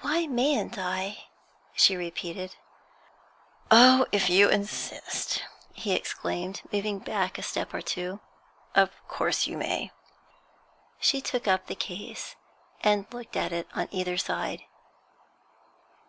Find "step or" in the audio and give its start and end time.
7.44-7.80